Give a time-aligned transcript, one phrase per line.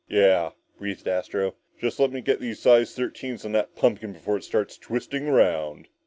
[0.09, 0.49] "Yeah,"
[0.79, 4.75] breathed Astro, "just let me get my size thirteens on that pumpkin before it starts
[4.79, 5.89] twisting around!"